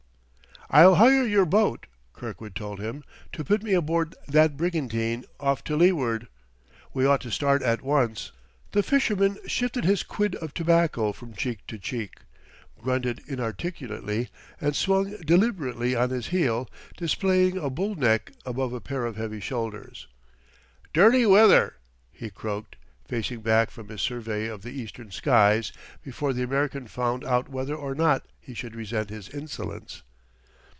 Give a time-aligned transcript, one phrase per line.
[0.73, 3.03] "I'll hire your boat," Kirkwood told him,
[3.33, 6.29] "to put me aboard that brigantine, off to leeward.
[6.93, 8.31] We ought to start at once."
[8.71, 12.21] The fisherman shifted his quid of tobacco from cheek to cheek,
[12.79, 14.29] grunted inarticulately,
[14.61, 19.41] and swung deliberately on his heel, displaying a bull neck above a pair of heavy
[19.41, 20.07] shoulders.
[20.93, 21.75] "Dirty weather,"
[22.13, 27.25] he croaked, facing back from his survey of the eastern skies before the American found
[27.25, 30.03] out whether or not he should resent his insolence.